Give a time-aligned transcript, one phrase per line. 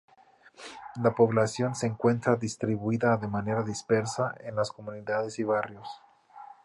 [1.03, 5.87] La población se encuentra distribuida de manera dispersa en las comunidades y barrios.